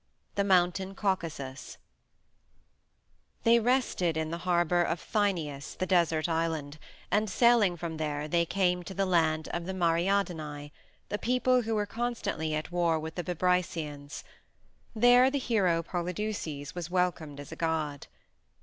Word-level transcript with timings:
THE 0.33 0.43
MOUNTAIN 0.43 0.95
CAUCASUS 0.95 1.77
They 3.43 3.59
rested 3.59 4.17
in 4.17 4.31
the 4.31 4.39
harbor 4.49 4.81
of 4.81 4.99
Thynias, 4.99 5.75
the 5.75 5.85
desert 5.85 6.27
island, 6.27 6.79
and 7.11 7.29
sailing 7.29 7.77
from 7.77 7.97
there 7.97 8.27
they 8.27 8.43
came 8.43 8.81
to 8.81 8.95
the 8.95 9.05
land 9.05 9.47
of 9.49 9.67
the 9.67 9.75
Mariandyni, 9.75 10.71
a 11.11 11.17
people 11.19 11.61
who 11.61 11.75
were 11.75 11.85
constantly 11.85 12.55
at 12.55 12.71
war 12.71 12.97
with 12.97 13.13
the 13.13 13.23
Bebrycians; 13.23 14.23
there 14.95 15.29
the 15.29 15.37
hero 15.37 15.83
Polydeuces 15.83 16.73
was 16.73 16.89
welcomed 16.89 17.39
as 17.39 17.51
a 17.51 17.55
god. 17.55 18.07